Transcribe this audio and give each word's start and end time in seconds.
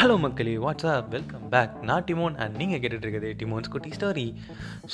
Hello 0.00 0.14
மக்களே. 0.22 0.52
WhatsApp 0.62 1.06
welcome 1.14 1.44
back 1.52 1.74
நான் 1.88 2.04
டிமோன் 2.08 2.34
and 2.42 2.56
நீங்கள் 2.60 2.80
கேட்டுட்டு 2.80 3.06
இருக்கிறது 3.06 3.28
டிமோன்ஸ் 3.40 3.70
குட்டி 3.74 3.90
ஸ்டோரி 3.96 4.24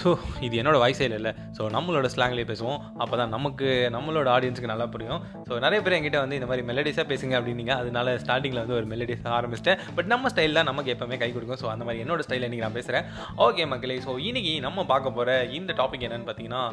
ஸோ 0.01 0.09
இது 0.47 0.55
என்னோட 0.61 0.77
வாய்ஸே 0.83 1.07
இல்லை. 1.19 1.33
ஸோ 1.57 1.63
நம்மளோட 1.77 2.09
ஸ்லாங்லேயே 2.15 2.47
பேசுவோம். 2.51 2.79
அப்போ 3.03 3.15
தான் 3.21 3.33
நமக்கு 3.37 3.69
நம்மளோட 3.97 4.29
ஆடியன்ஸுக்கு 4.35 4.71
நல்லா 4.73 4.87
புரியும். 4.95 5.23
ஸோ 5.49 5.59
நிறைய 5.65 5.79
பேர் 5.87 5.97
என்கிட்ட 5.97 6.21
வந்து 6.25 6.39
இந்த 6.41 6.49
மாதிரி 6.51 6.67
மெலடிஸாக 6.71 7.07
பேசுங்க 7.13 7.35
அப்படின்னீங்க. 7.41 7.75
அதனால 7.83 8.15
ஸ்டார்டிங்கில் 8.25 8.63
வந்து 8.63 8.77
ஒரு 8.81 8.89
மெலடிஸ் 8.93 9.27
ஆரம்பிச்சிட்டேன். 9.39 9.83
பட் 9.97 10.11
நம்ம 10.15 10.31
ஸ்டைல் 10.35 10.57
தான் 10.61 10.71
நமக்கு 10.71 10.95
எப்போவுமே 10.95 11.19
கை 11.25 11.31
கொடுக்கும். 11.33 11.61
ஸோ 11.65 11.69
அந்த 11.75 11.87
மாதிரி 11.89 12.05
என்னோட 12.05 12.27
ஸ்டைலில் 12.29 12.49
இன்றைக்கி 12.49 12.67
நான் 12.67 12.79
பேசுகிறேன் 12.79 13.09
ஓகே 13.49 13.67
மக்களே. 13.73 13.99
ஸோ 14.07 14.15
இன்றைக்கி 14.29 14.55
நம்ம 14.69 14.87
பார்க்க 14.93 15.17
போகிற 15.19 15.37
இந்த 15.59 15.75
டாபிக் 15.83 16.07
என்னன்னு 16.09 16.29
பார்த்தீங்கன்னா 16.31 16.65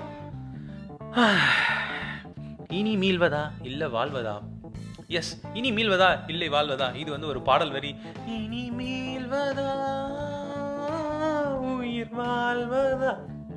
இனி 2.79 2.91
மீள்வதா? 3.03 3.43
இல்லை 3.71 3.87
வாழ்வதா? 3.97 4.37
எஸ் 5.11 5.41
இனி 5.53 5.71
மீள்வதா? 5.71 6.19
இல்லை 6.27 6.49
வாழ்வதா? 6.49 6.95
இது 6.95 7.11
வந்து 7.11 7.27
ஒரு 7.27 7.41
பாடல் 7.41 7.71
வரி. 7.71 7.95
இனி 8.27 8.71
மீள்வதா? 8.71 9.98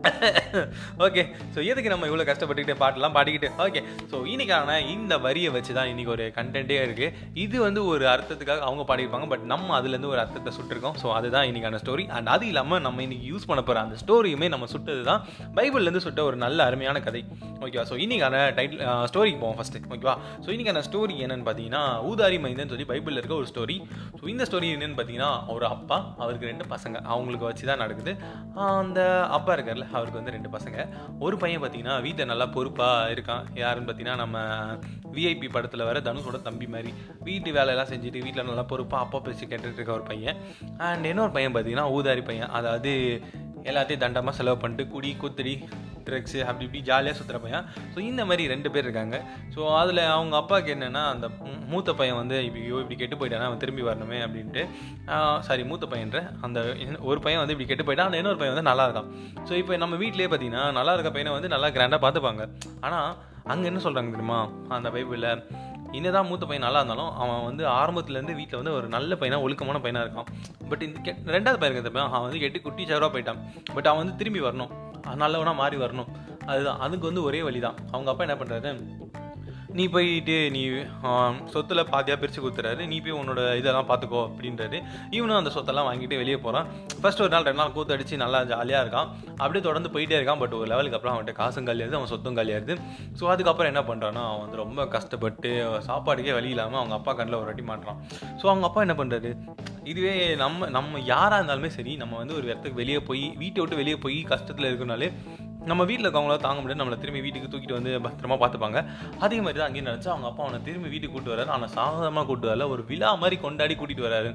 ஓகே 1.05 1.23
ஸோ 1.55 1.59
எதுக்கு 1.70 1.91
நம்ம 1.92 2.06
இவ்வளோ 2.09 2.24
கஷ்டப்பட்டுக்கிட்டு 2.29 2.74
பாட்டெல்லாம் 2.83 3.15
பாடிக்கிட்டு? 3.16 3.48
ஓகே 3.65 3.80
ஸோ 4.11 4.16
இன்றைக்கான 4.33 4.78
இந்த 4.95 5.15
வரியை 5.27 5.51
வச்சு 5.56 5.73
தான் 5.78 5.91
இன்றைக்கி 5.92 6.11
ஒரு 6.15 6.25
கண்டென்ட்டே 6.38 6.78
இருக்குது 6.87 7.12
இது 7.45 7.56
வந்து 7.66 7.80
ஒரு 7.92 8.05
அர்த்தத்துக்காக 8.15 8.65
அவங்க 8.69 8.84
பாடியிருப்பாங்க 8.91 9.27
பட் 9.33 9.45
நம்ம 9.52 9.69
அதுலேருந்து 9.78 10.11
ஒரு 10.15 10.20
அர்த்தத்தை 10.25 10.52
சுட்டிருக்கோம். 10.59 10.97
ஸோ 11.02 11.09
அதுதான் 11.19 11.47
இன்னைக்கான 11.51 11.80
ஸ்டோரி 11.84 12.06
அண்ட் 12.16 12.30
அது 12.34 12.47
இல்லாமல் 12.52 12.83
நம்ம 12.87 13.02
இன்றைக்கி 13.06 13.28
யூஸ் 13.33 13.48
பண்ண 13.51 13.62
போகிற 13.69 13.83
அந்த 13.87 13.98
ஸ்டோரியுமே 14.02 14.48
நம்ம 14.55 14.69
சுட்டது 14.75 15.05
தான் 15.11 15.23
பைபிள்லேருந்து 15.59 16.05
சுட்ட 16.06 16.23
ஒரு 16.30 16.39
நல்ல 16.45 16.59
அருமையான 16.70 17.00
கதை. 17.06 17.23
ஓகேவா 17.64 17.87
ஸோ 17.91 17.97
இன்றைக்கான 18.06 18.37
டைட்டில் 18.59 18.83
ஸ்டோரிக்கு 19.12 19.41
போவோம் 19.45 19.59
ஃபஸ்ட்டு 19.61 19.84
ஓகேவா 19.95 20.16
ஸோ 20.45 20.50
இன்றைக்கான 20.56 20.84
ஸ்டோரி 20.89 21.16
என்னென்னு 21.27 21.47
பார்த்தீங்கன்னா 21.50 21.84
ஊதாரி 22.11 22.41
மைந்தன் 22.47 22.73
சொல்லி 22.75 22.89
பைபிளில் 22.92 23.20
இருக்க 23.23 23.37
ஒரு 23.42 23.50
ஸ்டோரி 23.53 23.78
ஸோ 24.19 24.25
இந்த 24.34 24.44
ஸ்டோரி 24.50 24.70
என்னென்னு 24.77 24.98
பார்த்தீங்கன்னா 24.98 25.33
ஒரு 25.56 25.66
அப்பா 25.75 25.98
அவருக்கு 26.22 26.50
ரெண்டு 26.53 26.66
பசங்க. 26.75 26.97
அவங்களுக்கு 27.12 27.48
வச்சு 27.50 27.64
தான் 27.70 27.83
நடக்குது. 27.84 28.12
அந்த 28.83 29.00
அப்பா 29.39 29.53
இருக்கார்ல 29.56 29.87
அவருக்கு 29.92 30.20
வந்து 30.20 30.34
ரெண்டு 30.36 30.50
பசங்க. 30.56 30.88
ஒரு 31.18 31.36
பையன் 31.36 31.62
பார்த்தீங்கன்னா 31.62 31.96
வீட்டை 32.02 32.24
நல்லா 32.24 32.46
பொறுப்பாக 32.46 33.12
இருக்கான். 33.14 33.44
யாருன்னு 33.54 33.88
பார்த்தீங்கன்னா 33.88 34.16
நம்ம 34.24 34.38
விஐபி 35.12 35.48
படத்தில் 35.52 35.88
வர 35.90 36.00
தனுஷோட 36.00 36.40
தம்பி 36.42 36.66
மாதிரி. 36.66 36.92
வீட்டு 37.28 37.52
வேலையெல்லாம் 37.52 37.92
செஞ்சுட்டு 37.92 38.24
வீட்டில் 38.26 38.48
நல்லா 38.50 38.66
பொறுப்பாக 38.72 39.04
அப்பா 39.04 39.18
பேசி 39.18 39.46
கேட்டுட்டு 39.46 39.78
இருக்க 39.80 39.92
ஒரு 39.92 40.02
பையன். 40.02 40.36
அண்ட் 40.88 41.04
இன்னொரு 41.04 41.30
பையன் 41.30 41.54
பார்த்தீங்கன்னா 41.54 41.88
ஊதாரி 41.98 42.24
பையன். 42.24 42.52
அதாவது 42.58 42.92
எல்லாத்தையும் 43.70 44.04
தண்டமாக 44.04 44.30
செலவு 44.30 44.56
பண்ணிட்டு 44.56 44.84
குடி 44.92 45.10
குத்தடி 45.22 45.52
ட்ரக்ஸு 46.06 46.41
அப்படி 46.48 46.67
இப்படி 46.69 46.83
ஜாலியாக 46.91 47.17
சுற்றுற 47.19 47.39
பையன். 47.45 47.67
ஸோ 47.95 47.98
இந்த 48.11 48.22
மாதிரி 48.31 48.45
ரெண்டு 48.55 48.70
பேர் 48.75 48.86
இருக்காங்க. 48.86 49.19
ஸோ 49.55 49.61
அதில் 49.81 50.03
அவங்க 50.17 50.36
அப்பாவுக்கு 50.42 50.72
என்னென்னா 50.77 51.05
அந்த 51.14 51.28
மூத்த 51.72 51.94
பையன் 52.00 52.20
வந்து 52.22 52.39
இப்படியோ 52.48 52.78
இப்படி 52.84 52.98
கெட்டு 53.03 53.19
போயிட்டானா 53.22 53.48
அவன் 53.50 53.62
திரும்பி 53.64 53.84
வரணுமே 53.91 54.20
அப்படின்ட்டு 54.27 54.64
சாரி 55.48 55.64
மூத்த 55.72 55.86
பையன்ற 55.94 56.20
அந்த 56.48 56.61
ஒரு 57.11 57.19
பையன் 57.27 57.42
வந்து 57.42 57.56
இப்படி 57.56 57.70
கெட்டு 57.72 57.86
போயிட்டான் 57.89 58.11
அந்த 58.11 58.20
இன்னொரு 58.22 58.41
பையன் 58.42 58.55
வந்து 58.56 58.70
நல்லா 58.70 58.86
இருக்கான். 58.89 59.11
ஸோ 59.48 59.53
இப்போ 59.62 59.83
நம்ம 59.84 59.97
வீட்டிலே 60.05 60.31
பார்த்தீங்கன்னா 60.31 60.64
நல்லா 60.78 60.94
இருக்க 60.97 61.12
பையனை 61.17 61.34
வந்து 61.39 61.53
நல்லா 61.56 61.70
கிராண்டாக 61.77 62.03
பார்த்துப்பாங்க 62.06 62.44
ஆனால் 62.87 63.11
அங்கே 63.53 63.69
என்ன 63.72 63.83
சொல்கிறாங்க 63.84 64.11
தெரியுமா? 64.16 64.41
அந்த 64.78 64.89
பைபிளில் 64.94 65.31
என்னதான் 65.98 66.28
மூத்த 66.28 66.44
பையன் 66.48 66.64
நல்லா 66.66 66.81
இருந்தாலும் 66.81 67.11
அவன் 67.22 67.42
வந்து 67.47 67.64
ஆரம்பத்துலேருந்து 67.78 68.37
வீட்டில் 68.39 68.59
வந்து 68.61 68.75
ஒரு 68.77 68.87
நல்ல 68.94 69.16
பையனாக 69.20 69.44
ஒழுக்கமான 69.47 69.81
பையனாக 69.84 70.05
இருக்கான். 70.05 70.28
பட் 70.70 70.84
இந்த 70.87 70.98
கெ 71.06 71.12
ரெண்டாவது 71.34 71.59
பையன் 71.62 71.77
இருக்க 71.77 72.05
அவன் 72.05 72.25
வந்து 72.27 72.41
எட்டு 72.47 72.59
குட்டி 72.66 72.83
சவராக 72.91 73.11
போயிட்டான். 73.14 73.41
பட் 73.75 73.89
அவன் 73.91 74.00
வந்து 74.03 74.16
திரும்பி 74.20 74.41
வரணும். 74.47 74.72
நல்லவனாக 75.17 75.56
மாறி 75.56 75.77
வரணும். 75.77 76.06
அதுதான். 76.47 76.78
அதுக்கு 76.78 77.06
வந்து 77.06 77.22
ஒரே 77.22 77.42
வழி 77.42 77.61
தான் 77.61 77.75
அவங்க 77.91 78.11
அப்பா 78.11 78.25
என்ன 78.25 78.45
பண்ணுறாரு 78.45 79.02
நீ 79.78 79.84
போயிட்டு 79.95 80.37
நீ 80.55 80.62
சொத்தில் 81.53 81.83
பாதியாக 81.92 82.17
பிரித்து 82.23 82.41
கொடுத்துறாரு 82.41 82.83
நீ 82.91 82.97
போய் 83.05 83.17
உன்னோட 83.20 83.41
இதெல்லாம் 83.61 83.89
பார்த்துக்கோ 83.91 84.20
அப்படின்றாரு. 84.28 84.78
இவனும் 85.17 85.39
அந்த 85.39 85.51
சொத்தெல்லாம் 85.55 85.89
வாங்கிட்டு 85.89 86.19
வெளியே 86.23 86.39
போகிறான் 86.45 86.67
ஃபர்ஸ்ட் 87.03 87.23
ஒரு 87.25 87.33
நாள் 87.34 87.47
ரெண்டு 87.48 87.61
நாள் 87.62 87.73
கூத்து 87.77 87.94
அடித்து 87.97 88.21
நல்லா 88.25 88.41
ஜாலியாக 88.53 88.82
இருக்கான். 88.84 89.09
அப்படியே 89.43 89.62
தொடர்ந்து 89.69 89.93
போயிட்டே 89.94 90.16
இருக்கான். 90.19 90.41
பட் 90.43 90.56
ஒரு 90.59 90.69
லெவலுக்கு 90.72 90.99
அப்புறம் 90.99 91.15
அவன்கிட்ட 91.15 91.34
காசும் 91.41 91.69
காலியாகுது 91.69 91.99
அவன் 92.00 92.12
சொத்தும் 92.12 92.38
காலியாகுது 92.41 92.77
ஸோ 93.21 93.31
அதுக்கப்புறம் 93.34 93.71
என்ன 93.72 93.82
பண்ணுறான்னா 93.91 94.25
அவன் 94.31 94.43
வந்து 94.44 94.62
ரொம்ப 94.65 94.87
கஷ்டப்பட்டு 94.97 95.53
சாப்பாடுக்கே 95.88 96.34
வழி 96.38 96.53
இல்லாமல் 96.55 96.81
அவங்க 96.82 96.97
அப்பா 97.00 97.15
கண்ணில் 97.21 97.41
ஒரு 97.41 97.49
வாட்டி 97.50 97.66
மாட்டுறான். 97.72 98.00
ஸோ 98.41 98.44
அவங்க 98.53 98.66
அப்பா 98.71 98.82
என்ன 98.88 98.97
பண்ணுறாரு 99.00 99.32
இதுவே 99.91 100.15
நம்ம 100.43 100.69
நம்ம 100.77 100.99
யாராக 101.12 101.38
இருந்தாலுமே 101.41 101.71
சரி 101.77 101.93
நம்ம 102.03 102.16
வந்து 102.22 102.37
ஒரு 102.38 102.47
இடத்துக்கு 102.50 102.81
வெளியே 102.82 103.00
போய் 103.09 103.25
வீட்டை 103.43 103.61
விட்டு 103.62 103.81
வெளியே 103.81 103.97
போய் 104.05 104.19
கஷ்டத்தில் 104.32 104.69
இருக்கனாலே 104.71 105.09
நம்ம 105.71 105.83
வீட்டில் 105.89 106.06
இருக்கவங்கள 106.06 106.37
தாங்க 106.45 106.61
முடியாது. 106.61 106.81
நம்மளை 106.83 106.99
திரும்பி 107.03 107.21
வீட்டுக்கு 107.25 107.50
தூக்கிட்டு 107.53 107.77
வந்து 107.78 107.93
பத்திரமா 108.06 108.37
பார்த்துப்பாங்க 108.43 108.78
அதே 109.25 109.39
மாதிரி 109.45 109.59
தான் 109.59 109.69
அங்கேயும் 109.69 109.89
நினச்சா 109.91 110.11
அவங்க 110.15 110.28
அப்பா 110.31 110.43
அவனை 110.47 110.59
திரும்பி 110.69 110.89
வீட்டுக்கு 110.95 111.15
கூட்டு 111.17 111.33
வராரு 111.34 111.50
ஆனால் 111.56 111.73
சாதகமாக 111.77 112.27
கூட்டு 112.31 112.49
வரல. 112.50 112.67
ஒரு 112.75 112.84
விழா 112.91 113.11
மாதிரி 113.23 113.39
கொண்டாடி 113.45 113.77
கூட்டிகிட்டு 113.81 114.09
வராரு 114.09 114.31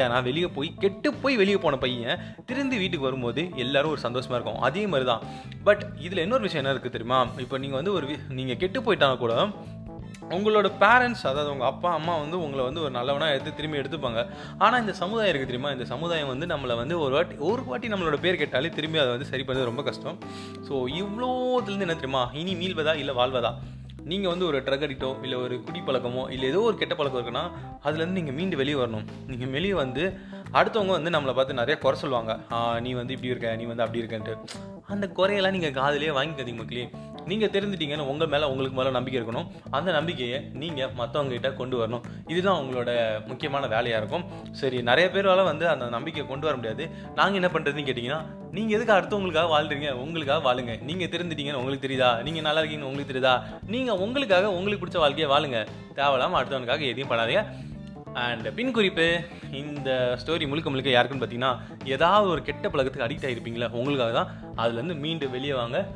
ஏன் 0.00 0.10
நான் 0.14 0.26
வெளியே 0.28 0.50
போய் 0.58 0.70
கெட்டு 0.84 1.10
போய் 1.24 1.40
வெளியே 1.42 1.58
போன 1.64 1.78
பையன் 1.84 2.22
திரும்பி 2.50 2.78
வீட்டுக்கு 2.84 3.08
வரும்போது 3.08 3.44
எல்லாரும் 3.64 3.94
ஒரு 3.94 4.02
சந்தோஷமாக 4.06 4.38
இருக்கும். 4.38 4.62
அதே 4.68 4.84
மாதிரி 4.94 5.08
தான் 5.12 5.24
பட் 5.68 5.84
இதில் 6.06 6.24
இன்னொரு 6.26 6.46
விஷயம் 6.48 6.62
என்ன 6.64 6.74
இருக்குது 6.76 6.96
தெரியுமா? 6.96 7.20
இப்போ 7.44 7.58
நீங்கள் 7.64 7.80
வந்து 7.80 7.94
ஒரு 7.98 8.06
நீங்கள் 8.40 8.60
கெட்டு 8.64 8.80
போயிட்டாங்க 8.86 9.18
கூட 9.24 9.34
உங்களோட 10.36 10.68
பேரண்ட்ஸ் 10.82 11.24
அதாவது 11.30 11.50
உங்கள் 11.54 11.70
அப்பா 11.72 11.90
அம்மா 11.98 12.14
வந்து 12.22 12.36
உங்களை 12.44 12.62
வந்து 12.68 12.82
ஒரு 12.84 12.92
நல்லவனாக 12.98 13.34
எடுத்து 13.34 13.56
திரும்பி 13.58 13.80
எடுத்துப்பாங்க. 13.80 14.22
ஆனால் 14.64 14.80
இந்த 14.84 14.94
சமுதாயம் 15.00 15.30
இருக்குது 15.30 15.50
தெரியுமா? 15.50 15.72
இந்த 15.76 15.86
சமுதாயம் 15.92 16.30
வந்து 16.32 16.48
நம்மளை 16.52 16.76
வந்து 16.82 16.96
ஒரு 17.04 17.14
வாட்டி 17.16 17.36
ஒரு 17.50 17.64
வாட்டி 17.70 17.90
நம்மளோட 17.94 18.18
பேர் 18.24 18.40
கேட்டாலே 18.42 18.70
திரும்பி 18.78 19.02
அதை 19.02 19.10
வந்து 19.16 19.30
சரி 19.32 19.44
பண்ணுறது 19.48 19.70
ரொம்ப 19.70 19.84
கஷ்டம். 19.90 20.18
ஸோ 20.68 20.74
இவ்வளோத்துலேருந்து 21.02 21.88
என்ன 21.88 21.98
தெரியுமா? 22.00 22.24
இனி 22.42 22.54
மீள்வதா 22.62 22.94
இல்லை 23.02 23.14
வாழ்வதா? 23.20 23.52
நீங்கள் 24.10 24.32
வந்து 24.32 24.46
ஒரு 24.50 24.58
ட்ரக் 24.66 24.84
அடிக்டோ 24.84 25.08
இல்லை 25.24 25.36
ஒரு 25.44 25.54
குடி 25.64 25.80
பழக்கமோ 25.86 26.22
இல்லை 26.34 26.46
ஏதோ 26.52 26.60
ஒரு 26.68 26.76
கெட்ட 26.80 26.94
பழக்கம் 26.98 27.18
இருக்குன்னா 27.20 27.42
அதுலேருந்து 27.86 28.18
நீங்கள் 28.20 28.36
மீண்டு 28.38 28.60
வெளியே 28.60 28.76
வரணும். 28.82 29.04
நீங்கள் 29.30 29.52
வெளியே 29.56 29.74
வந்து 29.82 30.04
அடுத்தவங்க 30.58 30.92
வந்து 30.98 31.12
நம்மளை 31.14 31.32
பார்த்து 31.38 31.60
நிறைய 31.60 31.76
குறை 31.82 31.96
சொல்லுவாங்க. 32.02 32.32
நீ 32.86 32.92
வந்து 33.00 33.14
இப்படி 33.16 33.32
இருக்க 33.32 33.54
நீ 33.60 33.66
வந்து 33.72 33.84
அப்படி 33.84 34.00
இருக்கன்ட்டு. 34.02 34.34
அந்த 34.94 35.06
குறையெல்லாம் 35.18 35.56
நீங்கள் 35.56 35.76
காதலே 35.80 36.10
வாங்கிக்காதீங்க 36.18 36.60
மக்களே. 36.62 36.86
நீங்கள் 37.30 37.52
தெரிஞ்சிட்டீங்கன்னு 37.56 38.08
உங்கள் 38.12 38.30
மேலே 38.34 38.46
உங்களுக்கு 38.52 38.78
மேலே 38.78 38.90
நம்பிக்கை 38.96 39.18
இருக்கணும். 39.20 39.46
அந்த 39.78 39.88
நம்பிக்கையை 39.98 40.38
நீங்கள் 40.62 40.92
மற்றவங்ககிட்ட 41.00 41.50
கொண்டு 41.60 41.76
வரணும். 41.80 42.04
இதுதான் 42.32 42.60
உங்களோட 42.62 42.90
முக்கியமான 43.30 43.66
வேலையாக 43.74 44.00
இருக்கும். 44.02 44.26
சரி 44.60 44.80
நிறைய 44.90 45.06
பேரால் 45.16 45.48
வந்து 45.50 45.66
அந்த 45.74 45.88
நம்பிக்கையை 45.96 46.26
கொண்டு 46.30 46.46
வர 46.48 46.56
முடியாது. 46.60 46.86
நாங்கள் 47.18 47.40
என்ன 47.42 47.50
பண்ணுறதுன்னு 47.54 47.88
கேட்டிங்கன்னா 47.88 48.20
நீங்கள் 48.56 48.76
எதுக்கு 48.76 48.96
அடுத்தவங்களுக்காக 48.96 49.48
வாழ்றீங்க? 49.54 49.90
உங்களுக்காக 50.04 50.40
வாழுங்க. 50.46 50.72
நீங்கள் 50.90 51.10
தெரிஞ்சிட்டீங்கன்னு 51.14 51.60
உங்களுக்கு 51.62 51.86
தெரியுதா? 51.86 52.10
நீங்கள் 52.26 52.46
நல்லா 52.46 52.62
இருக்கீங்கன்னு 52.62 52.90
உங்களுக்கு 52.92 53.12
தெரியுதா? 53.12 53.34
நீங்கள் 53.74 54.00
உங்களுக்காக 54.06 54.52
உங்களுக்கு 54.58 54.84
பிடிச்ச 54.84 55.00
வாழ்க்கையை 55.04 55.28
வாழுங்க. 55.34 55.60
தேவையில்லாமல் 55.98 56.40
அடுத்தவனுக்காக 56.40 56.84
எதையும் 56.92 57.12
பண்ணாதீங்க. 57.12 57.42
அண்ட் 58.14 58.54
பின் 58.54 58.72
குறிப்பு 58.72 59.20
இந்த 59.50 60.18
ஸ்டோரி 60.24 60.48
முழுக்க 60.48 60.70
முழுக்க 60.70 60.90
யாருக்குன்னு 60.90 61.22
பார்த்தீங்கன்னா 61.22 61.58
ஏதாவது 61.84 62.28
ஒரு 62.28 62.42
கெட்ட 62.42 62.68
பழக்கத்துக்கு 62.68 63.06
அடிக்ட் 63.06 63.26
ஆகிருப்பீங்களா 63.26 63.70
உங்களுக்காக 63.70 64.12
தான். 64.12 64.30
அதுலேருந்து 64.56 64.96
மீண்டு 64.98 65.30
வெளியே 65.30 65.52
வாங்க. 65.52 65.86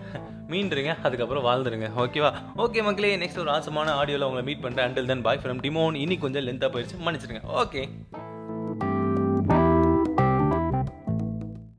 மீண்டுருங்க 0.48 0.96
அதுக்கப்புறம் 1.02 1.44
வாழ்ந்துருங்க. 1.44 1.88
ஓகேவா 1.96 2.30
ஓகே 2.56 2.82
மக்களே 2.82 3.16
நெக்ஸ்ட் 3.16 3.38
ஒரு 3.38 3.50
ஆசமான 3.50 3.94
ஆடியோவில் 3.94 4.26
உங்களை 4.26 4.44
மீட் 4.44 4.62
பண்ணுறேன் 4.62 4.86
அண்டில் 4.86 5.06
தென் 5.06 5.22
பாய் 5.22 5.38
ஃப்ரம் 5.38 5.60
டிமோன் 5.60 5.94
இன்னி 5.94 6.18
கொஞ்சம் 6.18 6.42
லென்த்தாக 6.42 6.72
போயிடுச்சு 6.72 7.04
மன்னிச்சிருங்க 7.06 7.42
ஓகே 7.42 7.88